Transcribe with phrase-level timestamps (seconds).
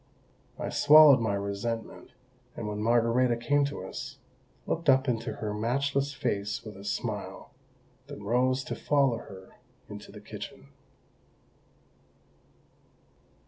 [0.57, 2.13] I swallowed my resentment,
[2.55, 4.17] and when Margarita came to us,
[4.65, 7.53] looked up into her matchless face with a smile,
[8.07, 10.69] then rose to follow her into the kitchen.